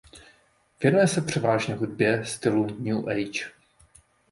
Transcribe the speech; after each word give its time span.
Věnuje 0.83 1.07
se 1.07 1.21
převážně 1.21 1.75
hudbě 1.75 2.25
stylu 2.25 2.67
new 2.79 3.07
age. 3.09 3.51